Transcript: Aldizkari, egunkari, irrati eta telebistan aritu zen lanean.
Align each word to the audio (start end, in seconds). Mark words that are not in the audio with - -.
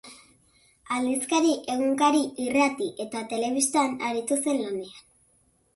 Aldizkari, 0.95 1.51
egunkari, 1.75 2.23
irrati 2.47 2.89
eta 3.07 3.25
telebistan 3.35 3.95
aritu 4.11 4.41
zen 4.43 4.63
lanean. 4.65 5.03